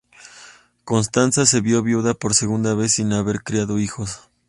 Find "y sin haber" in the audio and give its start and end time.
2.93-3.43